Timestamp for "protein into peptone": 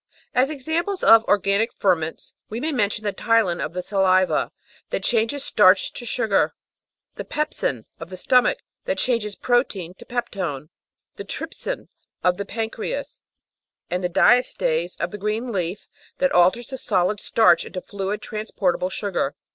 9.35-10.69